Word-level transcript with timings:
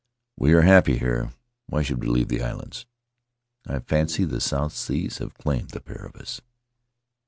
We 0.35 0.53
are 0.53 0.61
happy 0.63 0.97
here. 0.97 1.31
Why 1.67 1.83
should 1.83 2.01
we 2.01 2.07
leave 2.07 2.29
the 2.29 2.41
islands?' 2.41 2.87
I 3.67 3.77
fancy 3.81 4.25
the 4.25 4.41
South 4.41 4.73
Seas 4.73 5.19
have 5.19 5.35
claimed 5.35 5.69
the 5.69 5.79
pair 5.79 6.03
of 6.07 6.15
us. 6.15 6.41